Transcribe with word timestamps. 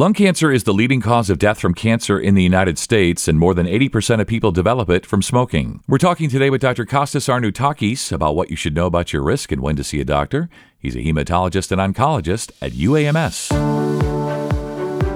Lung 0.00 0.14
cancer 0.14 0.50
is 0.50 0.64
the 0.64 0.72
leading 0.72 1.02
cause 1.02 1.28
of 1.28 1.36
death 1.36 1.60
from 1.60 1.74
cancer 1.74 2.18
in 2.18 2.34
the 2.34 2.42
United 2.42 2.78
States, 2.78 3.28
and 3.28 3.38
more 3.38 3.52
than 3.52 3.66
80% 3.66 4.18
of 4.22 4.26
people 4.26 4.50
develop 4.50 4.88
it 4.88 5.04
from 5.04 5.20
smoking. 5.20 5.82
We're 5.86 5.98
talking 5.98 6.30
today 6.30 6.48
with 6.48 6.62
Dr. 6.62 6.86
Kostas 6.86 7.28
Arnaoutakis 7.28 8.10
about 8.10 8.34
what 8.34 8.48
you 8.48 8.56
should 8.56 8.74
know 8.74 8.86
about 8.86 9.12
your 9.12 9.22
risk 9.22 9.52
and 9.52 9.60
when 9.60 9.76
to 9.76 9.84
see 9.84 10.00
a 10.00 10.04
doctor. 10.06 10.48
He's 10.78 10.96
a 10.96 11.00
hematologist 11.00 11.70
and 11.70 11.94
oncologist 11.94 12.50
at 12.62 12.72
UAMS. 12.72 13.50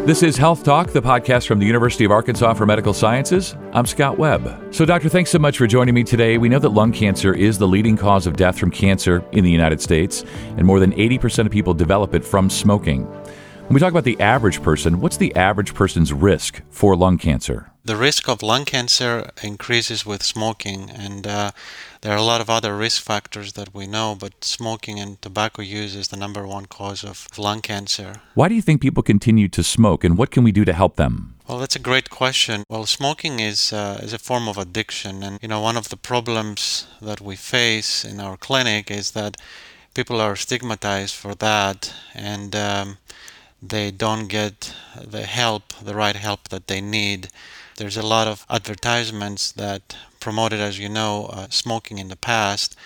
This 0.05 0.23
is 0.23 0.37
Health 0.37 0.65
Talk, 0.65 0.91
the 0.91 1.01
podcast 1.01 1.47
from 1.47 1.61
the 1.61 1.67
University 1.67 2.05
of 2.05 2.11
Arkansas 2.11 2.53
for 2.53 2.67
Medical 2.67 2.93
Sciences. 2.93 3.57
I'm 3.73 3.87
Scott 3.87 4.19
Webb. 4.19 4.75
So, 4.75 4.85
Doctor, 4.85 5.09
thanks 5.09 5.31
so 5.31 5.39
much 5.39 5.57
for 5.57 5.67
joining 5.67 5.95
me 5.95 6.05
today. 6.05 6.37
We 6.37 6.51
know 6.51 6.59
that 6.59 6.69
lung 6.69 6.93
cancer 6.93 7.33
is 7.33 7.57
the 7.57 7.67
leading 7.67 7.97
cause 7.97 8.27
of 8.27 8.37
death 8.37 8.59
from 8.59 8.71
cancer 8.71 9.25
in 9.33 9.45
the 9.45 9.51
United 9.51 9.81
States, 9.81 10.27
and 10.59 10.67
more 10.67 10.79
than 10.79 10.93
80% 10.93 11.47
of 11.47 11.53
people 11.53 11.73
develop 11.73 12.15
it 12.15 12.23
from 12.23 12.51
smoking. 12.51 13.09
When 13.67 13.77
we 13.77 13.81
talk 13.81 13.93
about 13.93 14.05
the 14.05 14.21
average 14.21 14.63
person, 14.63 15.01
what's 15.01 15.17
the 15.17 15.35
average 15.35 15.73
person's 15.73 16.13
risk 16.13 16.61
for 16.69 16.95
lung 16.95 17.17
cancer? 17.17 17.71
The 17.83 17.97
risk 17.97 18.29
of 18.29 18.43
lung 18.43 18.67
cancer 18.67 19.31
increases 19.43 20.05
with 20.05 20.23
smoking, 20.23 20.91
and 20.91 21.27
uh, 21.27 21.51
there 22.03 22.13
are 22.13 22.19
a 22.19 22.23
lot 22.23 22.43
of 22.43 22.51
other 22.51 22.77
risk 22.77 23.03
factors 23.03 23.55
that 23.55 23.75
we 23.75 23.87
know, 23.87 24.17
but 24.21 24.45
smoking 24.45 25.01
and 25.01 25.21
tobacco 25.23 25.63
use 25.63 25.95
is 25.95 26.09
the 26.09 26.19
number 26.19 26.47
one 26.47 26.67
cause 26.67 27.03
of 27.03 27.27
lung 27.39 27.63
cancer. 27.63 28.21
Why 28.35 28.49
do 28.49 28.55
you 28.55 28.61
think 28.61 28.83
people 28.83 29.03
continue 29.03 29.49
to 29.49 29.65
smoke, 29.65 30.05
and 30.05 30.19
what 30.19 30.31
can 30.31 30.45
we 30.45 30.53
do 30.53 30.67
to 30.67 30.75
help 30.75 30.97
them? 30.97 31.35
Well, 31.49 31.59
that's 31.59 31.77
a 31.77 31.81
great 31.91 32.11
question. 32.11 32.65
Well, 32.69 32.85
smoking 32.85 33.41
is 33.41 33.73
uh, 33.73 33.99
is 34.03 34.13
a 34.13 34.19
form 34.19 34.47
of 34.47 34.59
addiction, 34.59 35.23
and 35.23 35.39
you 35.41 35.49
know 35.49 35.63
one 35.63 35.79
of 35.79 35.89
the 35.89 35.97
problems 35.97 36.87
that 37.01 37.23
we 37.23 37.35
face 37.35 38.05
in 38.05 38.21
our 38.21 38.37
clinic 38.37 38.91
is 38.91 39.13
that 39.13 39.39
people 39.95 40.21
are 40.21 40.37
stigmatized 40.37 41.15
for 41.15 41.35
that, 41.37 41.95
and 42.15 42.55
um, 42.55 42.99
they 43.69 43.91
don't 43.91 44.29
get 44.29 44.75
the 45.01 45.23
help, 45.23 45.73
the 45.83 45.95
right 45.95 46.17
help 46.17 46.49
that 46.49 46.67
they 46.67 46.81
need. 46.81 47.29
There's 47.77 47.97
a 47.97 48.07
lot 48.07 48.29
of 48.29 48.47
advertisements 48.49 49.53
that 49.53 49.97
promoted, 50.21 50.61
as 50.61 50.79
you 50.79 50.89
know, 50.89 51.27
uh, 51.27 51.47
smoking 51.51 51.99
in 51.99 52.09
the 52.09 52.17
past, 52.17 52.77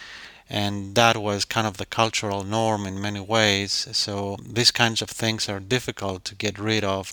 and 0.49 0.95
that 0.95 1.17
was 1.17 1.45
kind 1.45 1.67
of 1.67 1.77
the 1.77 1.87
cultural 1.87 2.43
norm 2.43 2.87
in 2.87 3.01
many 3.01 3.21
ways. 3.21 3.89
So 3.93 4.37
these 4.43 4.71
kinds 4.71 5.03
of 5.03 5.11
things 5.11 5.49
are 5.49 5.61
difficult 5.61 6.25
to 6.27 6.35
get 6.35 6.59
rid 6.59 6.85
of, 6.85 7.13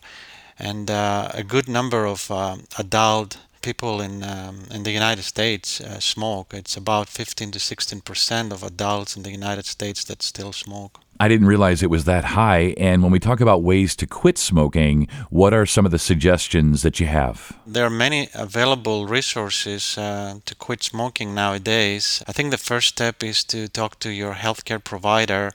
and 0.58 0.90
uh, 0.90 1.32
a 1.34 1.44
good 1.44 1.68
number 1.68 2.06
of 2.06 2.32
uh, 2.32 2.58
adult 2.78 3.38
people 3.62 4.00
in 4.00 4.24
um, 4.24 4.56
in 4.72 4.84
the 4.84 4.92
United 4.92 5.24
States 5.24 5.82
uh, 5.82 6.00
smoke. 6.00 6.54
It's 6.54 6.78
about 6.78 7.10
15 7.10 7.52
to 7.52 7.60
16 7.60 8.02
percent 8.02 8.54
of 8.54 8.64
adults 8.64 9.18
in 9.18 9.24
the 9.24 9.32
United 9.32 9.66
States 9.66 10.04
that 10.06 10.22
still 10.22 10.54
smoke. 10.54 11.05
I 11.20 11.28
didn't 11.28 11.48
realize 11.48 11.82
it 11.82 11.90
was 11.90 12.04
that 12.06 12.26
high. 12.26 12.74
And 12.78 13.02
when 13.02 13.12
we 13.12 13.20
talk 13.20 13.40
about 13.40 13.64
ways 13.64 13.96
to 13.98 14.08
quit 14.08 14.38
smoking, 14.38 15.08
what 15.30 15.54
are 15.54 15.66
some 15.66 15.86
of 15.86 15.92
the 15.92 16.00
suggestions 16.00 16.82
that 16.82 17.00
you 17.00 17.08
have? 17.08 17.58
There 17.66 17.86
are 17.86 17.90
many 17.90 18.30
available 18.34 19.06
resources 19.06 19.98
uh, 19.98 20.40
to 20.46 20.56
quit 20.56 20.84
smoking 20.84 21.34
nowadays. 21.34 22.22
I 22.28 22.34
think 22.34 22.52
the 22.52 22.58
first 22.58 22.90
step 22.90 23.24
is 23.24 23.44
to 23.46 23.68
talk 23.68 24.00
to 24.00 24.10
your 24.10 24.34
healthcare 24.34 24.84
provider, 24.84 25.52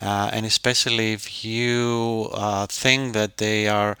uh, 0.00 0.30
and 0.32 0.46
especially 0.46 1.12
if 1.12 1.44
you 1.44 2.30
uh, 2.32 2.66
think 2.66 3.12
that 3.12 3.36
they 3.36 3.68
are 3.68 3.96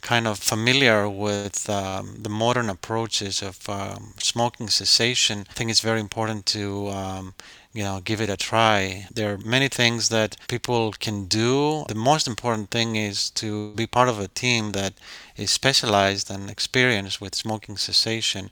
kind 0.00 0.26
of 0.26 0.38
familiar 0.38 1.08
with 1.08 1.68
um, 1.68 2.16
the 2.18 2.28
modern 2.28 2.68
approaches 2.70 3.42
of 3.42 3.68
um, 3.68 4.14
smoking 4.18 4.68
cessation, 4.68 5.46
I 5.48 5.52
think 5.52 5.70
it's 5.70 5.80
very 5.80 6.00
important 6.00 6.46
to 6.46 6.88
um, 6.88 7.34
you 7.72 7.84
know 7.84 8.00
give 8.04 8.20
it 8.20 8.30
a 8.30 8.36
try. 8.36 9.06
There 9.12 9.32
are 9.32 9.38
many 9.38 9.68
things 9.68 10.08
that 10.08 10.36
people 10.48 10.92
can 10.92 11.26
do. 11.26 11.84
The 11.88 11.94
most 11.94 12.26
important 12.26 12.70
thing 12.70 12.96
is 12.96 13.30
to 13.42 13.72
be 13.74 13.86
part 13.86 14.08
of 14.08 14.18
a 14.18 14.28
team 14.28 14.72
that 14.72 14.94
is 15.36 15.50
specialized 15.50 16.30
and 16.30 16.50
experienced 16.50 17.20
with 17.20 17.34
smoking 17.34 17.76
cessation. 17.76 18.50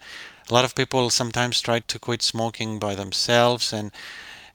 A 0.50 0.54
lot 0.54 0.64
of 0.64 0.74
people 0.74 1.10
sometimes 1.10 1.60
try 1.60 1.80
to 1.80 1.98
quit 1.98 2.22
smoking 2.22 2.78
by 2.78 2.94
themselves 2.94 3.72
and 3.72 3.90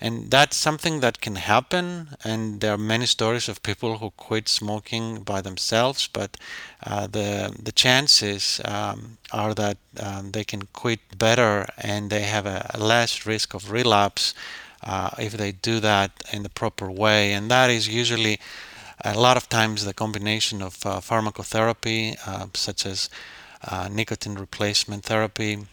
and 0.04 0.30
that's 0.30 0.58
something 0.58 1.00
that 1.00 1.22
can 1.22 1.38
happen. 1.38 2.10
And 2.26 2.60
there 2.60 2.74
are 2.74 2.78
many 2.78 3.06
stories 3.06 3.48
of 3.48 3.64
people 3.64 4.00
who 4.00 4.10
quit 4.12 4.50
smoking 4.50 5.24
by 5.24 5.40
themselves 5.40 6.10
but 6.12 6.36
uh, 6.86 7.08
the 7.08 7.56
the 7.68 7.72
chances 7.72 8.60
um, 8.66 9.18
are 9.32 9.54
that 9.54 9.78
um, 10.00 10.32
they 10.32 10.44
can 10.44 10.64
quit 10.74 11.00
better 11.18 11.66
and 11.78 12.10
they 12.10 12.24
have 12.24 12.46
a, 12.46 12.70
a 12.74 12.80
less 12.80 13.26
risk 13.26 13.54
of 13.54 13.72
relapse 13.72 14.34
uh, 14.84 15.12
if 15.18 15.34
they 15.38 15.54
do 15.54 15.80
that 15.80 16.12
in 16.34 16.44
the 16.44 16.50
proper 16.50 16.92
way. 16.92 17.32
And 17.32 17.50
that 17.50 17.70
is 17.70 17.88
usually 17.88 18.40
a 19.06 19.18
lot 19.18 19.38
of 19.38 19.48
times 19.48 19.86
the 19.86 19.94
combination 19.94 20.62
of 20.62 20.86
uh, 20.86 21.00
pharmacotherapy 21.00 22.18
uh, 22.28 22.48
such 22.54 22.86
as 22.86 23.10
uh, 23.72 23.88
nicotine 23.90 24.36
replacement 24.36 25.06
therapy 25.06 25.66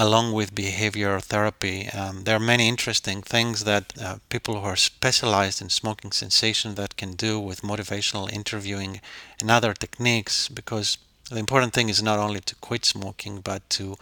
along 0.00 0.32
with 0.32 0.54
behavior 0.54 1.20
therapy. 1.20 1.88
Um, 1.90 2.24
there 2.24 2.36
are 2.36 2.46
many 2.54 2.66
interesting 2.68 3.20
things 3.20 3.64
that 3.64 3.92
uh, 4.00 4.16
people 4.30 4.54
who 4.58 4.66
are 4.66 4.76
specialized 4.76 5.60
in 5.60 5.68
smoking 5.68 6.10
cessation 6.10 6.74
that 6.76 6.96
can 6.96 7.12
do 7.12 7.38
with 7.38 7.60
motivational 7.60 8.32
interviewing 8.32 9.02
and 9.40 9.50
other 9.50 9.74
techniques 9.74 10.48
because 10.48 10.96
the 11.30 11.38
important 11.38 11.74
thing 11.74 11.90
is 11.90 12.02
not 12.02 12.18
only 12.18 12.40
to 12.40 12.54
quit 12.56 12.86
smoking 12.86 13.42
but 13.42 13.60
to 13.68 13.96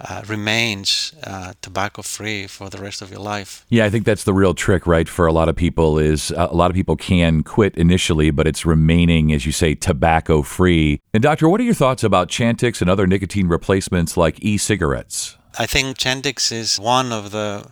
uh, 0.00 0.22
remains 0.28 1.12
uh, 1.24 1.54
tobacco 1.62 2.02
free 2.02 2.46
for 2.46 2.68
the 2.68 2.78
rest 2.78 3.02
of 3.02 3.10
your 3.10 3.20
life. 3.20 3.64
Yeah, 3.68 3.84
I 3.84 3.90
think 3.90 4.04
that's 4.04 4.24
the 4.24 4.32
real 4.32 4.54
trick, 4.54 4.86
right? 4.86 5.08
For 5.08 5.26
a 5.26 5.32
lot 5.32 5.48
of 5.48 5.56
people, 5.56 5.98
is 5.98 6.30
uh, 6.32 6.46
a 6.50 6.54
lot 6.54 6.70
of 6.70 6.76
people 6.76 6.96
can 6.96 7.42
quit 7.42 7.74
initially, 7.76 8.30
but 8.30 8.46
it's 8.46 8.64
remaining, 8.64 9.32
as 9.32 9.44
you 9.44 9.50
say, 9.50 9.74
tobacco 9.74 10.42
free. 10.42 11.00
And 11.12 11.22
doctor, 11.22 11.48
what 11.48 11.60
are 11.60 11.64
your 11.64 11.74
thoughts 11.74 12.04
about 12.04 12.28
Chantix 12.28 12.80
and 12.80 12.88
other 12.88 13.06
nicotine 13.06 13.48
replacements 13.48 14.16
like 14.16 14.38
e-cigarettes? 14.40 15.37
I 15.60 15.66
think 15.66 15.98
Chantix 15.98 16.52
is 16.52 16.78
one 16.78 17.10
of 17.10 17.32
the 17.32 17.66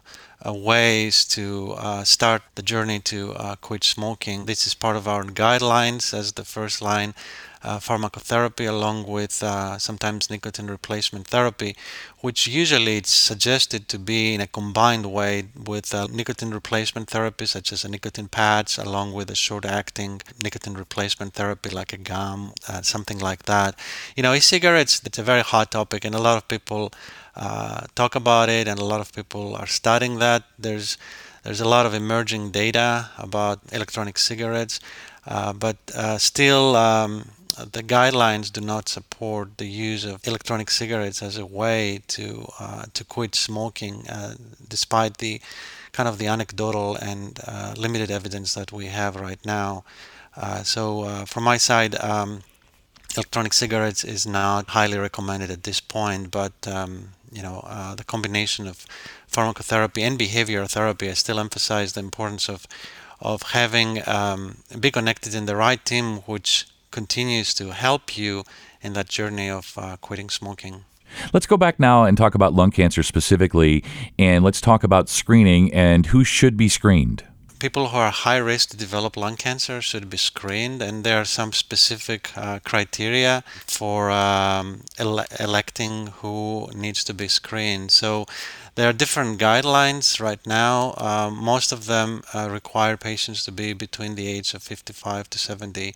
uh, 0.44 0.52
ways 0.52 1.24
to 1.26 1.74
uh, 1.78 2.02
start 2.02 2.42
the 2.56 2.62
journey 2.62 2.98
to 3.00 3.32
uh, 3.34 3.54
quit 3.54 3.84
smoking. 3.84 4.46
This 4.46 4.66
is 4.66 4.74
part 4.74 4.96
of 4.96 5.06
our 5.06 5.22
guidelines 5.22 6.12
as 6.12 6.32
the 6.32 6.44
first 6.44 6.82
line 6.82 7.14
pharmacotherapy 7.78 8.68
along 8.68 9.06
with 9.06 9.42
uh, 9.42 9.78
sometimes 9.78 10.30
nicotine 10.30 10.68
replacement 10.68 11.26
therapy, 11.26 11.76
which 12.20 12.46
usually 12.46 12.96
it's 12.96 13.10
suggested 13.10 13.88
to 13.88 13.98
be 13.98 14.34
in 14.34 14.40
a 14.40 14.46
combined 14.46 15.06
way 15.06 15.44
with 15.72 15.94
uh, 15.94 16.06
nicotine 16.10 16.50
replacement 16.50 17.10
therapy 17.10 17.46
such 17.46 17.72
as 17.72 17.84
a 17.84 17.88
nicotine 17.88 18.28
patch, 18.28 18.78
along 18.78 19.12
with 19.12 19.30
a 19.30 19.34
short-acting 19.34 20.22
nicotine 20.42 20.74
replacement 20.74 21.34
therapy 21.34 21.70
like 21.70 21.92
a 21.92 21.96
gum, 21.96 22.52
something 22.82 23.18
like 23.18 23.42
that. 23.44 23.78
You 24.16 24.22
know, 24.22 24.34
e-cigarettes, 24.34 25.02
it's 25.04 25.18
a 25.18 25.22
very 25.22 25.42
hot 25.42 25.70
topic 25.72 26.04
and 26.04 26.14
a 26.14 26.20
lot 26.20 26.36
of 26.36 26.48
people 26.48 26.92
uh, 27.36 27.86
talk 27.94 28.14
about 28.14 28.48
it, 28.48 28.66
and 28.66 28.78
a 28.80 28.84
lot 28.84 29.00
of 29.00 29.12
people 29.12 29.54
are 29.54 29.66
studying 29.66 30.18
that. 30.18 30.44
There's 30.58 30.96
there's 31.42 31.60
a 31.60 31.68
lot 31.68 31.86
of 31.86 31.94
emerging 31.94 32.50
data 32.50 33.10
about 33.18 33.60
electronic 33.70 34.18
cigarettes, 34.18 34.80
uh, 34.80 35.15
but 35.52 35.76
uh, 35.94 36.18
still 36.18 36.76
um, 36.76 37.30
the 37.56 37.82
guidelines 37.82 38.52
do 38.52 38.60
not 38.60 38.88
support 38.88 39.56
the 39.58 39.66
use 39.66 40.04
of 40.04 40.26
electronic 40.26 40.70
cigarettes 40.70 41.22
as 41.22 41.36
a 41.38 41.46
way 41.46 42.02
to 42.08 42.48
uh, 42.60 42.84
to 42.94 43.04
quit 43.04 43.34
smoking, 43.34 44.06
uh, 44.08 44.34
despite 44.68 45.18
the 45.18 45.40
kind 45.92 46.08
of 46.08 46.18
the 46.18 46.26
anecdotal 46.26 46.96
and 46.96 47.40
limited 47.76 48.10
evidence 48.10 48.54
that 48.54 48.70
we 48.70 48.86
have 48.86 49.16
right 49.16 49.44
now. 49.44 49.84
so 50.62 51.24
from 51.26 51.44
my 51.44 51.56
side. 51.56 51.94
Um, 51.96 52.42
electronic 53.16 53.54
cigarettes 53.54 54.04
is 54.04 54.26
not 54.26 54.68
highly 54.68 54.98
recommended 54.98 55.50
at 55.50 55.62
this 55.62 55.80
point, 55.80 56.30
but 56.30 56.52
um, 56.66 57.12
you 57.32 57.42
know, 57.42 57.64
uh, 57.66 57.94
the 57.94 58.04
combination 58.04 58.66
of 58.66 58.86
pharmacotherapy 59.30 60.02
and 60.02 60.18
behavioral 60.18 60.70
therapy, 60.70 61.08
I 61.08 61.14
still 61.14 61.40
emphasize 61.40 61.92
the 61.92 62.00
importance 62.00 62.48
of 62.48 62.66
of 63.20 63.42
having 63.42 64.06
um, 64.08 64.58
be 64.78 64.90
connected 64.90 65.34
in 65.34 65.46
the 65.46 65.56
right 65.56 65.84
team, 65.84 66.18
which 66.26 66.66
continues 66.90 67.54
to 67.54 67.70
help 67.70 68.16
you 68.16 68.44
in 68.80 68.92
that 68.94 69.08
journey 69.08 69.50
of 69.50 69.74
uh, 69.76 69.96
quitting 70.00 70.30
smoking. 70.30 70.84
Let's 71.32 71.46
go 71.46 71.56
back 71.56 71.78
now 71.78 72.04
and 72.04 72.16
talk 72.16 72.34
about 72.34 72.52
lung 72.52 72.70
cancer 72.70 73.02
specifically, 73.02 73.84
and 74.18 74.44
let's 74.44 74.60
talk 74.60 74.82
about 74.82 75.08
screening 75.08 75.72
and 75.72 76.06
who 76.06 76.24
should 76.24 76.56
be 76.56 76.68
screened 76.68 77.24
people 77.58 77.88
who 77.88 77.96
are 77.96 78.10
high 78.10 78.36
risk 78.36 78.70
to 78.70 78.76
develop 78.76 79.16
lung 79.16 79.36
cancer 79.36 79.80
should 79.80 80.08
be 80.10 80.16
screened, 80.16 80.82
and 80.82 81.04
there 81.04 81.20
are 81.20 81.24
some 81.24 81.52
specific 81.52 82.36
uh, 82.36 82.58
criteria 82.64 83.42
for 83.66 84.10
um, 84.10 84.82
ele- 84.98 85.24
electing 85.40 86.08
who 86.18 86.68
needs 86.74 87.02
to 87.04 87.14
be 87.14 87.28
screened. 87.28 87.90
So 87.90 88.26
there 88.74 88.88
are 88.88 88.92
different 88.92 89.40
guidelines 89.40 90.20
right 90.20 90.44
now. 90.46 90.94
Um, 90.98 91.36
most 91.36 91.72
of 91.72 91.86
them 91.86 92.22
uh, 92.34 92.48
require 92.50 92.96
patients 92.96 93.44
to 93.44 93.52
be 93.52 93.72
between 93.72 94.14
the 94.14 94.28
age 94.28 94.54
of 94.54 94.62
55 94.62 95.30
to 95.30 95.38
70. 95.38 95.94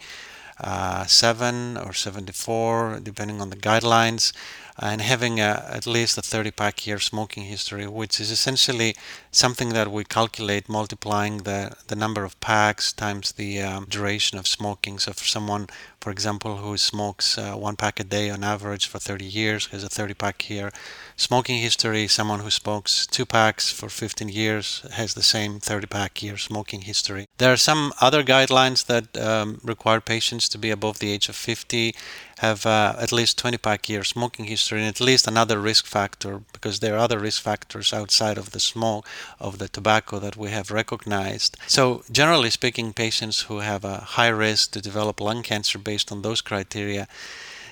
Uh, 0.63 1.07
7 1.07 1.79
or 1.79 1.95
74, 1.95 3.01
depending 3.03 3.41
on 3.41 3.49
the 3.49 3.57
guidelines. 3.57 4.35
And 4.81 5.03
having 5.03 5.39
a, 5.39 5.65
at 5.69 5.87
least 5.87 6.17
a 6.17 6.23
30 6.23 6.51
pack 6.53 6.87
year 6.87 6.99
smoking 6.99 7.45
history, 7.45 7.87
which 7.87 8.19
is 8.19 8.31
essentially 8.31 8.97
something 9.31 9.69
that 9.71 9.93
we 9.93 10.05
calculate 10.05 10.69
multiplying 10.69 11.39
the, 11.39 11.77
the 11.89 11.95
number 11.95 12.25
of 12.25 12.41
packs 12.41 12.93
times 12.93 13.33
the 13.33 13.61
um, 13.61 13.87
duration 13.89 14.39
of 14.39 14.47
smoking. 14.47 14.99
So 14.99 15.13
for 15.13 15.25
someone, 15.25 15.69
for 16.01 16.11
example, 16.11 16.57
who 16.57 16.79
smokes 16.79 17.37
uh, 17.37 17.53
one 17.53 17.77
pack 17.77 18.01
a 18.01 18.05
day 18.05 18.31
on 18.31 18.43
average 18.43 18.87
for 18.87 18.99
30 18.99 19.25
years, 19.27 19.67
has 19.67 19.85
a 19.85 19.89
30 19.89 20.15
pack 20.15 20.49
year 20.49 20.71
smoking 21.15 21.59
history, 21.59 22.09
someone 22.09 22.41
who 22.41 22.51
smokes 22.51 23.07
two 23.07 23.27
packs 23.27 23.71
for 23.71 23.91
15 23.91 24.31
years 24.31 24.87
has 24.93 25.13
the 25.13 25.23
same 25.23 25.61
30 25.61 25.87
pack 25.89 26.23
year 26.23 26.39
smoking 26.39 26.83
history. 26.83 27.27
There 27.37 27.53
are 27.53 27.59
some 27.59 27.93
other 28.01 28.23
guidelines 28.23 28.87
that 28.87 29.17
um, 29.19 29.61
require 29.63 30.01
patients 30.01 30.49
to 30.49 30.59
be 30.59 30.71
above 30.71 30.99
the 30.99 31.13
age 31.13 31.29
of 31.29 31.37
50 31.37 31.95
have 32.41 32.65
uh, 32.65 32.95
at 32.99 33.13
least 33.13 33.39
20 33.39 33.59
pack 33.59 33.89
year 33.89 34.03
smoking 34.03 34.47
history 34.47 34.79
and 34.81 34.89
at 34.89 35.01
least 35.01 35.29
another 35.29 35.59
risk 35.59 35.85
factor 35.87 36.41
because 36.53 36.81
there 36.81 36.95
are 36.95 37.05
other 37.05 37.19
risk 37.19 37.43
factors 37.43 37.93
outside 37.93 38.39
of 38.39 38.51
the 38.51 38.61
smoke 38.61 39.07
of 39.39 39.59
the 39.59 39.69
tobacco 39.69 40.19
that 40.19 40.37
we 40.37 40.49
have 40.51 40.71
recognized. 40.71 41.57
So 41.67 42.03
generally 42.11 42.51
speaking, 42.51 42.93
patients 42.93 43.43
who 43.43 43.59
have 43.59 43.85
a 43.85 43.99
high 44.17 44.29
risk 44.29 44.73
to 44.73 44.81
develop 44.81 45.21
lung 45.21 45.43
cancer 45.43 45.79
based 45.79 46.11
on 46.11 46.23
those 46.23 46.41
criteria 46.41 47.07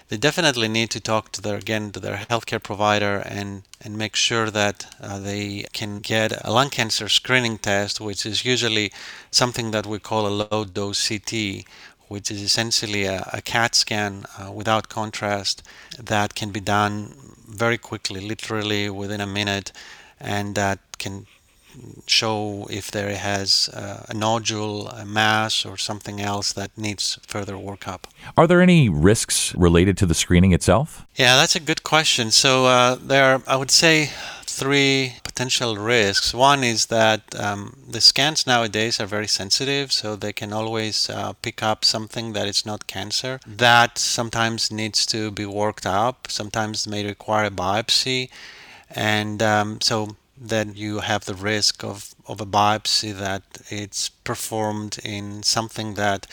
they 0.09 0.17
definitely 0.17 0.69
need 0.69 0.91
to 0.91 1.01
talk 1.01 1.33
to 1.33 1.43
their 1.43 1.57
again 1.57 1.93
to 1.93 2.01
their 2.01 2.17
healthcare 2.31 2.63
provider 2.63 3.19
and 3.19 3.63
and 3.81 3.97
make 3.97 4.17
sure 4.17 4.51
that 4.51 4.87
uh, 5.01 5.19
they 5.19 5.67
can 5.73 6.01
get 6.01 6.33
a 6.45 6.51
lung 6.51 6.71
cancer 6.71 7.09
screening 7.09 7.59
test, 7.59 8.01
which 8.01 8.27
is 8.27 8.45
usually 8.45 8.91
something 9.31 9.71
that 9.71 9.87
we 9.87 9.99
call 9.99 10.27
a 10.27 10.37
low 10.51 10.65
dose 10.65 11.09
CT, 11.09 11.65
which 12.09 12.31
is 12.31 12.43
essentially 12.43 13.05
a, 13.05 13.29
a 13.33 13.41
CAT 13.41 13.75
scan 13.75 14.25
uh, 14.39 14.51
without 14.51 14.89
contrast 14.89 15.63
that 15.99 16.35
can 16.35 16.51
be 16.51 16.61
done 16.61 17.15
very 17.47 17.79
quickly, 17.79 18.21
literally 18.21 18.91
within 18.91 19.21
a 19.21 19.27
minute, 19.27 19.73
and 20.21 20.55
that 20.55 20.79
can 20.99 21.27
show 22.07 22.67
if 22.71 22.91
there 22.91 23.15
has 23.17 23.69
uh, 23.73 24.07
a 24.09 24.15
nodule, 24.15 24.89
a 24.89 25.05
mass, 25.05 25.65
or 25.65 25.77
something 25.77 26.21
else 26.21 26.53
that 26.53 26.77
needs 26.77 27.19
further 27.27 27.55
workup. 27.55 28.05
Are 28.37 28.47
there 28.47 28.61
any 28.61 28.89
risks 28.89 29.55
related 29.55 29.97
to 29.99 30.07
the 30.07 30.15
screening 30.15 30.53
itself? 30.53 31.05
Yeah, 31.15 31.37
that's 31.37 31.55
a 31.57 31.61
good 31.61 31.83
question. 31.83 32.31
So 32.31 32.67
uh, 32.67 32.97
there 32.97 33.25
are, 33.25 33.43
I 33.47 33.57
would 33.57 33.71
say, 33.71 34.11
three 34.45 35.15
potential 35.39 35.77
risks. 35.77 36.35
One 36.35 36.65
is 36.65 36.87
that 36.87 37.23
um, 37.39 37.77
the 37.89 38.01
scans 38.01 38.45
nowadays 38.45 39.01
are 39.01 39.07
very 39.07 39.29
sensitive, 39.29 39.93
so 39.93 40.17
they 40.17 40.33
can 40.33 40.53
always 40.53 41.09
uh, 41.09 41.33
pick 41.43 41.63
up 41.63 41.85
something 41.85 42.33
that 42.33 42.49
is 42.49 42.67
not 42.67 42.89
cancer. 42.89 43.39
That 43.47 43.99
sometimes 43.99 44.73
needs 44.73 45.07
to 45.07 45.31
be 45.31 45.47
worked 45.47 45.87
up, 45.87 46.27
sometimes 46.29 46.89
may 46.89 47.07
require 47.07 47.45
a 47.45 47.53
biopsy. 47.53 48.31
And 48.91 49.41
um, 49.41 49.81
so 49.81 50.17
then 50.37 50.73
you 50.75 51.01
have 51.11 51.25
the 51.25 51.35
risk 51.37 51.85
of, 51.85 52.17
of 52.27 52.41
a 52.41 52.47
biopsy 52.47 53.17
that 53.17 53.45
it's 53.71 54.09
performed 54.09 54.99
in 55.05 55.45
something 55.45 55.95
that 55.95 56.27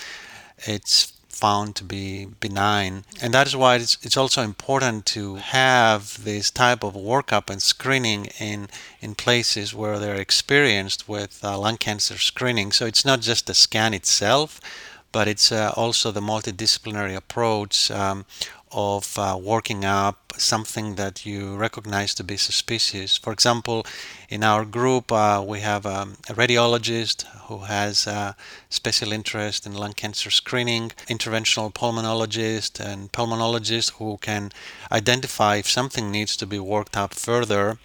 it's 0.65 1.13
found 1.35 1.75
to 1.75 1.83
be 1.83 2.25
benign. 2.39 3.03
And 3.21 3.33
that 3.33 3.47
is 3.47 3.55
why 3.55 3.75
it's, 3.75 3.97
it's 4.01 4.17
also 4.17 4.41
important 4.41 5.05
to 5.07 5.35
have 5.35 6.23
this 6.23 6.49
type 6.49 6.83
of 6.83 6.93
workup 6.93 7.49
and 7.49 7.61
screening 7.61 8.27
in, 8.39 8.69
in 9.01 9.15
places 9.15 9.73
where 9.73 9.99
they're 9.99 10.15
experienced 10.15 11.09
with 11.09 11.43
uh, 11.43 11.57
lung 11.57 11.77
cancer 11.77 12.17
screening. 12.17 12.71
So 12.71 12.85
it's 12.85 13.05
not 13.05 13.19
just 13.19 13.47
the 13.47 13.53
scan 13.53 13.93
itself, 13.93 14.61
but 15.11 15.27
it's 15.27 15.51
uh, 15.51 15.73
also 15.75 16.11
the 16.11 16.21
multidisciplinary 16.21 17.15
approach 17.15 17.91
um, 17.91 18.25
of 18.75 19.17
uh, 19.17 19.39
working 19.41 19.85
up 19.85 20.33
something 20.37 20.95
that 20.95 21.25
you 21.25 21.55
recognize 21.55 22.13
to 22.13 22.23
be 22.23 22.35
suspicious. 22.35 23.15
For 23.15 23.31
example, 23.31 23.85
in 24.29 24.43
our 24.43 24.65
group, 24.65 25.11
uh, 25.11 25.43
we 25.47 25.61
have 25.61 25.85
um, 25.85 26.17
a 26.29 26.33
radiologist 26.33 27.23
who 27.47 27.59
has 27.59 28.05
a 28.05 28.35
special 28.69 29.13
interest 29.13 29.65
in 29.65 29.73
lung 29.73 29.93
cancer 29.93 30.29
screening, 30.29 30.91
interventional 31.07 31.73
pulmonologist, 31.73 32.79
and 32.79 33.11
pulmonologist 33.13 33.93
who 33.93 34.17
can 34.17 34.51
identify 34.91 35.55
if 35.55 35.69
something 35.69 36.11
needs 36.11 36.35
to 36.35 36.45
be 36.45 36.59
worked 36.59 36.97
up 36.97 37.13
further 37.13 37.77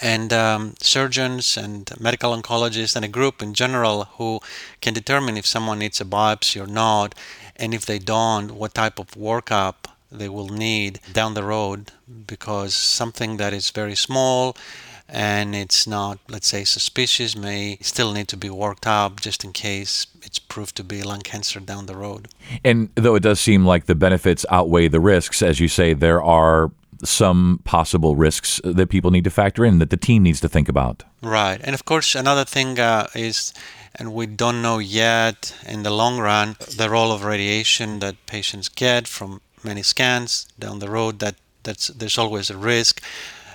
and 0.00 0.32
um, 0.32 0.74
surgeons 0.80 1.56
and 1.56 1.90
medical 1.98 2.36
oncologists 2.36 2.94
and 2.96 3.04
a 3.04 3.08
group 3.08 3.42
in 3.42 3.54
general 3.54 4.04
who 4.16 4.40
can 4.80 4.94
determine 4.94 5.36
if 5.36 5.46
someone 5.46 5.78
needs 5.78 6.00
a 6.00 6.04
biopsy 6.04 6.62
or 6.62 6.66
not 6.66 7.14
and 7.56 7.74
if 7.74 7.86
they 7.86 7.98
don't 7.98 8.52
what 8.52 8.74
type 8.74 8.98
of 8.98 9.08
workup 9.12 9.74
they 10.10 10.28
will 10.28 10.48
need 10.48 11.00
down 11.12 11.34
the 11.34 11.42
road 11.42 11.92
because 12.26 12.74
something 12.74 13.36
that 13.36 13.52
is 13.52 13.70
very 13.70 13.94
small 13.94 14.56
and 15.08 15.54
it's 15.54 15.86
not, 15.86 16.18
let's 16.28 16.48
say, 16.48 16.64
suspicious 16.64 17.34
may 17.34 17.78
still 17.80 18.12
need 18.12 18.28
to 18.28 18.36
be 18.36 18.50
worked 18.50 18.86
up 18.86 19.20
just 19.20 19.42
in 19.42 19.52
case 19.52 20.06
it's 20.22 20.38
proved 20.38 20.76
to 20.76 20.84
be 20.84 21.02
lung 21.02 21.20
cancer 21.20 21.60
down 21.60 21.86
the 21.86 21.96
road. 21.96 22.28
And 22.62 22.90
though 22.94 23.14
it 23.14 23.22
does 23.22 23.40
seem 23.40 23.64
like 23.64 23.86
the 23.86 23.94
benefits 23.94 24.44
outweigh 24.50 24.88
the 24.88 25.00
risks, 25.00 25.40
as 25.40 25.60
you 25.60 25.68
say, 25.68 25.94
there 25.94 26.22
are 26.22 26.70
some 27.04 27.60
possible 27.64 28.16
risks 28.16 28.60
that 28.64 28.90
people 28.90 29.10
need 29.10 29.24
to 29.24 29.30
factor 29.30 29.64
in 29.64 29.78
that 29.78 29.88
the 29.88 29.96
team 29.96 30.24
needs 30.24 30.40
to 30.40 30.48
think 30.48 30.68
about. 30.68 31.04
Right. 31.22 31.60
And 31.62 31.74
of 31.74 31.86
course, 31.86 32.14
another 32.14 32.44
thing 32.44 32.78
uh, 32.78 33.06
is, 33.14 33.54
and 33.94 34.12
we 34.12 34.26
don't 34.26 34.60
know 34.60 34.78
yet 34.78 35.56
in 35.66 35.84
the 35.84 35.90
long 35.90 36.18
run, 36.18 36.56
the 36.76 36.90
role 36.90 37.12
of 37.12 37.24
radiation 37.24 38.00
that 38.00 38.26
patients 38.26 38.68
get 38.68 39.08
from 39.08 39.40
many 39.64 39.82
scans 39.82 40.46
down 40.58 40.78
the 40.78 40.90
road 40.90 41.18
that 41.20 41.36
that's 41.62 41.88
there's 41.88 42.18
always 42.18 42.50
a 42.50 42.56
risk. 42.56 43.02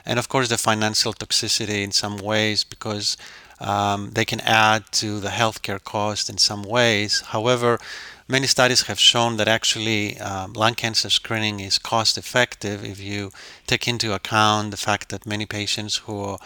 And 0.05 0.19
of 0.19 0.27
course 0.27 0.49
the 0.49 0.57
financial 0.57 1.13
toxicity 1.13 1.83
in 1.83 1.91
some 1.91 2.17
ways 2.17 2.63
because 2.63 3.17
um, 3.63 4.11
they 4.11 4.25
can 4.25 4.41
add 4.41 4.83
to 4.91 5.19
the 5.19 5.29
healthcare 5.29 5.83
cost 5.83 6.29
in 6.29 6.37
some 6.37 6.63
ways 6.63 7.21
however 7.35 7.79
many 8.27 8.47
studies 8.47 8.83
have 8.83 8.99
shown 8.99 9.37
that 9.37 9.47
actually 9.47 10.17
um, 10.19 10.53
lung 10.53 10.75
cancer 10.75 11.09
screening 11.09 11.59
is 11.59 11.77
cost 11.77 12.17
effective 12.17 12.83
if 12.83 12.99
you 12.99 13.31
take 13.67 13.87
into 13.87 14.13
account 14.13 14.71
the 14.71 14.77
fact 14.77 15.09
that 15.09 15.25
many 15.25 15.45
patients 15.45 15.97
who 16.05 16.37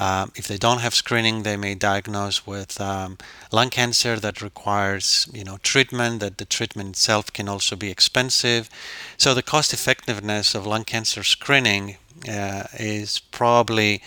um, 0.00 0.30
if 0.36 0.46
they 0.46 0.58
don't 0.58 0.78
have 0.78 0.94
screening, 0.94 1.42
they 1.42 1.56
may 1.56 1.74
diagnose 1.74 2.46
with 2.46 2.80
um, 2.80 3.18
lung 3.50 3.68
cancer 3.68 4.14
that 4.20 4.40
requires, 4.40 5.28
you 5.32 5.42
know, 5.42 5.58
treatment. 5.64 6.20
That 6.20 6.38
the 6.38 6.44
treatment 6.44 6.90
itself 6.90 7.32
can 7.32 7.48
also 7.48 7.74
be 7.74 7.90
expensive. 7.90 8.70
So 9.16 9.34
the 9.34 9.42
cost 9.42 9.72
effectiveness 9.72 10.54
of 10.54 10.66
lung 10.66 10.84
cancer 10.84 11.24
screening 11.24 11.96
uh, 12.28 12.64
is 12.74 13.18
probably 13.18 14.02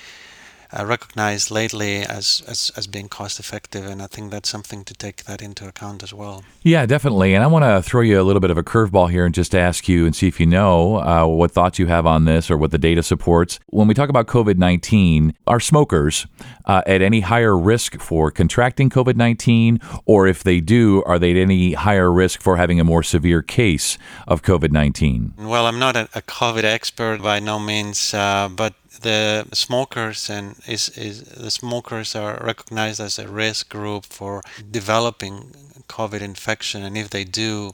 uh, 0.78 0.86
recognized 0.86 1.52
lately 1.52 1.98
as, 1.98 2.44
as, 2.48 2.72
as 2.76 2.88
being 2.88 3.10
cost 3.10 3.40
effective. 3.40 3.86
And 3.86 4.02
I 4.02 4.08
think 4.08 4.32
that's 4.32 4.50
something 4.50 4.84
to 4.86 4.94
take 4.94 5.26
that 5.26 5.42
into 5.42 5.68
account 5.68 6.04
as 6.04 6.14
well. 6.14 6.44
Yeah, 6.62 6.86
definitely. 6.86 7.34
And 7.34 7.44
I 7.44 7.48
want 7.48 7.64
to 7.64 7.82
throw 7.88 8.02
you 8.02 8.20
a 8.20 8.24
little 8.24 8.40
bit 8.40 8.52
of 8.52 8.58
a 8.58 8.64
curveball 8.64 9.10
here 9.10 9.26
and 9.26 9.34
just 9.34 9.54
ask 9.54 9.88
you 9.90 10.06
and 10.06 10.16
see 10.16 10.28
if 10.28 10.40
you 10.40 10.46
know 10.46 10.98
uh, 10.98 11.26
what 11.26 11.52
thoughts 11.52 11.80
you 11.80 11.88
have 11.88 12.06
on 12.06 12.26
this 12.26 12.50
or 12.50 12.58
what 12.58 12.72
the 12.72 12.78
data 12.78 13.04
supports. 13.04 13.60
When 13.68 13.88
we 13.88 13.94
talk 13.94 14.10
about 14.10 14.28
COVID 14.28 14.58
19, 14.58 15.34
are 15.48 15.60
smokers 15.60 16.28
uh, 16.66 16.82
at 16.86 17.02
any 17.02 17.22
higher 17.22 17.58
risk 17.58 18.00
for 18.00 18.32
contracting 18.32 18.90
COVID 18.90 19.16
19? 19.16 19.80
Or 20.06 20.28
if 20.28 20.44
they 20.44 20.60
do, 20.60 21.04
are 21.04 21.20
they 21.20 21.32
at 21.32 21.38
any 21.38 21.74
higher 21.74 22.12
risk 22.12 22.42
for 22.42 22.58
having 22.58 22.80
a 22.80 22.84
more 22.84 23.04
severe 23.04 23.42
case 23.42 23.98
of 24.28 24.42
COVID 24.42 24.72
19? 24.72 25.34
Well, 25.38 25.66
I'm 25.66 25.80
not 25.80 25.96
a, 25.96 26.08
a 26.14 26.22
COVID 26.22 26.64
expert 26.64 27.22
by 27.22 27.40
no 27.40 27.60
means, 27.60 28.14
uh, 28.14 28.50
but 28.56 28.74
the 29.00 29.48
smokers 29.54 30.30
and 30.30 30.56
is, 30.68 30.90
is 30.90 31.24
the 31.24 31.52
smokers 31.52 32.16
are 32.16 32.42
recognized 32.44 33.00
as 33.00 33.18
a 33.18 33.28
risk 33.28 33.70
group 33.70 34.06
for 34.06 34.42
developing 34.70 35.56
COVID 35.88 36.22
infection, 36.22 36.84
and 36.84 36.98
if 36.98 37.10
they 37.10 37.24
do, 37.24 37.72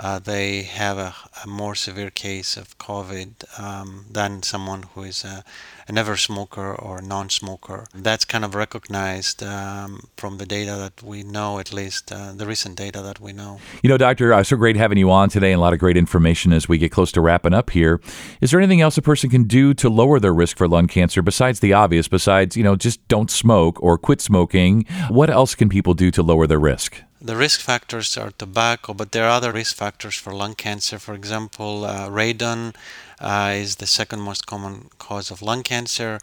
uh, 0.00 0.18
they 0.20 0.62
have 0.62 0.96
a, 0.96 1.14
a, 1.44 1.46
more 1.48 1.74
severe 1.74 2.10
case 2.10 2.56
of 2.56 2.78
COVID 2.78 3.60
um, 3.60 4.04
than 4.08 4.44
someone 4.44 4.84
who 4.94 5.02
is 5.02 5.24
a, 5.24 5.42
a 5.88 5.92
never 5.92 6.16
smoker 6.16 6.72
or 6.72 7.02
non 7.02 7.28
smoker. 7.28 7.86
That's 7.92 8.24
kind 8.24 8.44
of 8.44 8.54
recognized 8.54 9.42
um, 9.42 10.08
from 10.16 10.38
the 10.38 10.46
data 10.46 10.76
that 10.76 11.02
we 11.02 11.24
know, 11.24 11.58
at 11.58 11.72
least 11.72 12.12
uh, 12.12 12.32
the 12.32 12.46
recent 12.46 12.76
data 12.76 13.02
that 13.02 13.18
we 13.18 13.32
know. 13.32 13.58
You 13.82 13.88
know, 13.88 13.98
Doctor, 13.98 14.32
uh, 14.32 14.44
so 14.44 14.56
great 14.56 14.76
having 14.76 14.98
you 14.98 15.10
on 15.10 15.30
today 15.30 15.50
and 15.50 15.58
a 15.58 15.62
lot 15.62 15.72
of 15.72 15.80
great 15.80 15.96
information 15.96 16.52
as 16.52 16.68
we 16.68 16.78
get 16.78 16.92
close 16.92 17.10
to 17.12 17.20
wrapping 17.20 17.54
up 17.54 17.70
here. 17.70 18.00
Is 18.40 18.52
there 18.52 18.60
anything 18.60 18.80
else 18.80 18.96
a 18.98 19.02
person 19.02 19.30
can 19.30 19.44
do 19.44 19.74
to 19.74 19.88
lower 19.88 20.20
their 20.20 20.34
risk 20.34 20.56
for 20.56 20.68
lung 20.68 20.86
cancer 20.86 21.22
besides 21.22 21.58
the 21.58 21.72
obvious, 21.72 22.06
besides, 22.06 22.56
you 22.56 22.62
know, 22.62 22.76
just 22.76 23.06
don't 23.08 23.30
smoke 23.30 23.82
or 23.82 23.98
quit 23.98 24.20
smoking? 24.20 24.84
What 25.08 25.28
else 25.28 25.56
can 25.56 25.68
people 25.68 25.94
do 25.94 26.12
to 26.12 26.22
lower 26.22 26.46
their 26.46 26.60
risk? 26.60 27.02
The 27.20 27.34
risk 27.34 27.60
factors 27.60 28.16
are 28.16 28.30
tobacco, 28.30 28.94
but 28.94 29.10
there 29.10 29.24
are 29.24 29.30
other 29.30 29.50
risk 29.50 29.74
factors 29.74 30.14
for 30.14 30.32
lung 30.32 30.54
cancer. 30.54 31.00
For 31.00 31.14
example, 31.14 31.84
uh, 31.84 32.08
radon 32.08 32.76
uh, 33.20 33.54
is 33.56 33.76
the 33.76 33.88
second 33.88 34.20
most 34.20 34.46
common 34.46 34.90
cause 34.98 35.32
of 35.32 35.42
lung 35.42 35.64
cancer. 35.64 36.20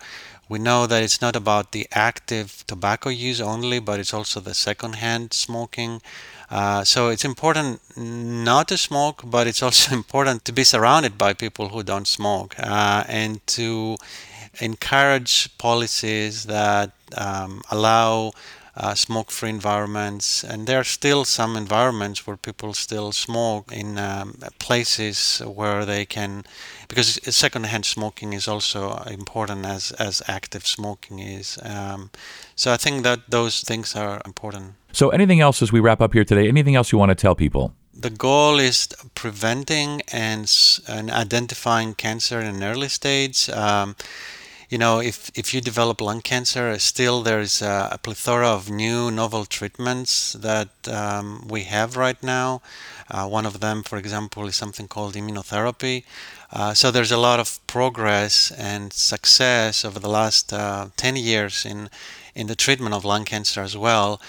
We 0.48 0.58
know 0.58 0.88
that 0.88 1.04
it's 1.04 1.22
not 1.22 1.36
about 1.36 1.74
the 1.74 1.88
active 1.92 2.64
tobacco 2.66 3.10
use 3.10 3.42
only, 3.42 3.80
but 3.80 4.00
it's 4.00 4.14
also 4.14 4.40
the 4.40 4.54
secondhand 4.54 5.34
smoking. 5.34 6.02
Uh, 6.50 6.86
so 6.86 7.10
it's 7.10 7.26
important 7.26 7.82
not 7.98 8.70
to 8.70 8.78
smoke, 8.78 9.24
but 9.26 9.48
it's 9.48 9.62
also 9.62 9.94
important 10.02 10.46
to 10.46 10.54
be 10.54 10.64
surrounded 10.64 11.18
by 11.18 11.34
people 11.34 11.70
who 11.70 11.84
don't 11.84 12.08
smoke 12.08 12.56
uh, 12.58 13.04
and 13.10 13.46
to 13.48 13.98
encourage 14.62 15.58
policies 15.58 16.46
that 16.46 16.92
um, 17.18 17.62
allow 17.70 18.32
uh, 18.78 18.94
smoke 18.94 19.32
free 19.32 19.50
environments. 19.50 20.44
And 20.44 20.68
there 20.68 20.80
are 20.80 20.84
still 20.84 21.26
some 21.26 21.56
environments 21.56 22.28
where 22.28 22.38
people 22.38 22.74
still 22.74 23.12
smoke 23.12 23.72
in 23.72 23.98
um, 23.98 24.36
places 24.60 25.42
where 25.46 25.86
they 25.86 26.06
can, 26.06 26.44
because 26.88 27.20
secondhand 27.36 27.86
smoking 27.86 28.34
is 28.34 28.48
also 28.48 28.98
important 29.08 29.66
as, 29.66 29.92
as 29.94 30.22
active 30.28 30.68
smoking 30.68 31.20
is. 31.20 31.58
Um, 31.64 32.10
so 32.56 32.72
I 32.72 32.78
think 32.78 33.04
that 33.04 33.30
those 33.30 33.62
things 33.62 33.96
are 33.96 34.22
important. 34.26 34.74
So, 34.92 35.10
anything 35.10 35.42
else 35.42 35.62
as 35.62 35.74
we 35.74 35.82
wrap 35.82 36.00
up 36.00 36.14
here 36.14 36.24
today? 36.24 36.48
Anything 36.48 36.76
else 36.76 36.94
you 36.94 36.98
want 36.98 37.10
to 37.10 37.16
tell 37.16 37.36
people? 37.36 37.74
The 37.94 38.10
goal 38.10 38.60
is 38.60 38.88
preventing 39.14 40.02
and, 40.12 40.50
and 40.88 41.12
identifying 41.12 41.96
cancer 41.96 42.40
in 42.40 42.48
an 42.48 42.64
early 42.64 42.88
stage. 42.88 43.50
Um, 43.50 43.96
you 44.76 44.80
know, 44.80 45.00
if, 45.00 45.32
if 45.36 45.54
you 45.54 45.62
develop 45.62 46.02
lung 46.02 46.20
cancer, 46.20 46.78
still 46.80 47.24
there's 47.24 47.62
a, 47.62 47.88
a 47.94 47.98
plethora 47.98 48.50
of 48.50 48.70
new 48.70 49.10
novel 49.10 49.46
treatments 49.46 50.34
that 50.34 50.68
um, 50.90 51.48
we 51.48 51.62
have 51.64 51.96
right 51.96 52.22
now. 52.22 52.62
Uh, 53.10 53.26
one 53.26 53.46
of 53.46 53.62
them, 53.62 53.84
for 53.84 53.98
example, 53.98 54.46
is 54.48 54.58
something 54.58 54.90
called 54.90 55.14
immunotherapy. 55.14 56.04
Uh, 56.52 56.74
so 56.74 56.92
there's 56.92 57.14
a 57.14 57.26
lot 57.30 57.40
of 57.40 57.66
progress 57.68 58.52
and 58.52 58.92
success 58.92 59.86
over 59.86 59.98
the 59.98 60.10
last 60.10 60.52
uh, 60.52 60.90
10 60.98 61.16
years 61.16 61.66
in, 61.66 61.90
in 62.36 62.48
the 62.48 62.56
treatment 62.56 62.94
of 62.94 63.06
lung 63.06 63.24
cancer 63.24 63.62
as 63.62 63.78
well. 63.78 64.20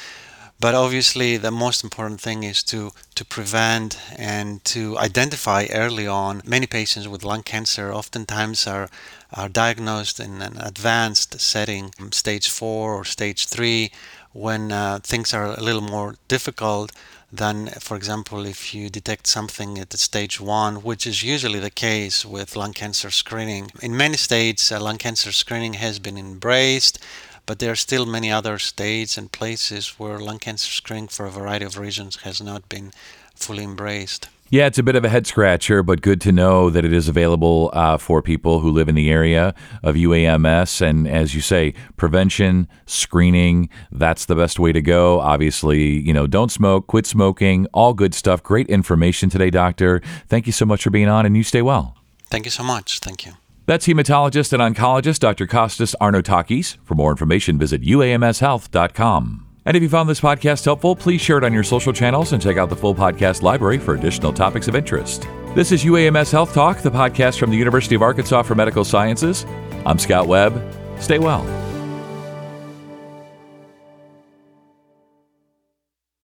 But 0.58 0.74
obviously, 0.74 1.36
the 1.36 1.50
most 1.50 1.84
important 1.84 2.20
thing 2.20 2.42
is 2.42 2.62
to, 2.64 2.92
to 3.14 3.24
prevent 3.26 3.98
and 4.16 4.64
to 4.64 4.96
identify 4.98 5.66
early 5.70 6.06
on. 6.06 6.40
Many 6.46 6.66
patients 6.66 7.06
with 7.06 7.24
lung 7.24 7.42
cancer 7.42 7.92
oftentimes 7.92 8.66
are, 8.66 8.88
are 9.34 9.50
diagnosed 9.50 10.18
in 10.18 10.40
an 10.40 10.56
advanced 10.56 11.38
setting, 11.40 11.92
stage 12.10 12.48
four 12.48 12.94
or 12.94 13.04
stage 13.04 13.46
three, 13.46 13.90
when 14.32 14.72
uh, 14.72 14.98
things 15.02 15.34
are 15.34 15.46
a 15.46 15.62
little 15.62 15.82
more 15.82 16.14
difficult 16.26 16.90
than, 17.30 17.66
for 17.80 17.96
example, 17.96 18.46
if 18.46 18.74
you 18.74 18.88
detect 18.88 19.26
something 19.26 19.78
at 19.78 19.92
stage 19.94 20.40
one, 20.40 20.76
which 20.76 21.06
is 21.06 21.22
usually 21.22 21.58
the 21.58 21.70
case 21.70 22.24
with 22.24 22.56
lung 22.56 22.72
cancer 22.72 23.10
screening. 23.10 23.70
In 23.82 23.96
many 23.96 24.16
states, 24.16 24.72
uh, 24.72 24.80
lung 24.80 24.96
cancer 24.98 25.32
screening 25.32 25.74
has 25.74 25.98
been 25.98 26.16
embraced 26.16 26.98
but 27.46 27.60
there 27.60 27.72
are 27.72 27.76
still 27.76 28.04
many 28.04 28.30
other 28.30 28.58
states 28.58 29.16
and 29.16 29.32
places 29.32 29.98
where 29.98 30.18
lung 30.18 30.38
cancer 30.38 30.70
screening, 30.70 31.08
for 31.08 31.26
a 31.26 31.30
variety 31.30 31.64
of 31.64 31.78
reasons, 31.78 32.16
has 32.16 32.42
not 32.42 32.68
been 32.68 32.92
fully 33.34 33.64
embraced. 33.64 34.28
Yeah, 34.48 34.66
it's 34.66 34.78
a 34.78 34.84
bit 34.84 34.94
of 34.94 35.04
a 35.04 35.08
head 35.08 35.26
scratcher, 35.26 35.82
but 35.82 36.02
good 36.02 36.20
to 36.20 36.30
know 36.30 36.70
that 36.70 36.84
it 36.84 36.92
is 36.92 37.08
available 37.08 37.70
uh, 37.72 37.98
for 37.98 38.22
people 38.22 38.60
who 38.60 38.70
live 38.70 38.88
in 38.88 38.94
the 38.94 39.10
area 39.10 39.54
of 39.82 39.96
UAMS. 39.96 40.80
And 40.80 41.08
as 41.08 41.34
you 41.34 41.40
say, 41.40 41.74
prevention, 41.96 42.68
screening, 42.86 43.68
that's 43.90 44.26
the 44.26 44.36
best 44.36 44.60
way 44.60 44.70
to 44.70 44.80
go. 44.80 45.18
Obviously, 45.18 45.98
you 45.98 46.12
know, 46.12 46.28
don't 46.28 46.52
smoke, 46.52 46.86
quit 46.86 47.06
smoking, 47.06 47.66
all 47.74 47.92
good 47.92 48.14
stuff. 48.14 48.40
Great 48.40 48.68
information 48.68 49.30
today, 49.30 49.50
Doctor. 49.50 50.00
Thank 50.28 50.46
you 50.46 50.52
so 50.52 50.64
much 50.64 50.84
for 50.84 50.90
being 50.90 51.08
on, 51.08 51.26
and 51.26 51.36
you 51.36 51.42
stay 51.42 51.62
well. 51.62 51.96
Thank 52.26 52.44
you 52.44 52.52
so 52.52 52.62
much. 52.62 53.00
Thank 53.00 53.26
you. 53.26 53.32
That's 53.66 53.86
hematologist 53.86 54.52
and 54.52 54.76
oncologist 54.76 55.18
Dr. 55.18 55.46
Kostas 55.46 55.94
Arnaoutakis. 56.00 56.78
For 56.84 56.94
more 56.94 57.10
information, 57.10 57.58
visit 57.58 57.82
uamshealth.com. 57.82 59.46
And 59.64 59.76
if 59.76 59.82
you 59.82 59.88
found 59.88 60.08
this 60.08 60.20
podcast 60.20 60.64
helpful, 60.64 60.94
please 60.94 61.20
share 61.20 61.38
it 61.38 61.44
on 61.44 61.52
your 61.52 61.64
social 61.64 61.92
channels 61.92 62.32
and 62.32 62.40
check 62.40 62.56
out 62.56 62.68
the 62.68 62.76
full 62.76 62.94
podcast 62.94 63.42
library 63.42 63.78
for 63.78 63.94
additional 63.94 64.32
topics 64.32 64.68
of 64.68 64.76
interest. 64.76 65.26
This 65.56 65.72
is 65.72 65.82
UAMS 65.84 66.30
Health 66.30 66.54
Talk, 66.54 66.82
the 66.82 66.90
podcast 66.90 67.40
from 67.40 67.50
the 67.50 67.56
University 67.56 67.96
of 67.96 68.02
Arkansas 68.02 68.42
for 68.42 68.54
Medical 68.54 68.84
Sciences. 68.84 69.44
I'm 69.84 69.98
Scott 69.98 70.28
Webb. 70.28 70.62
Stay 71.00 71.18
well. 71.18 71.65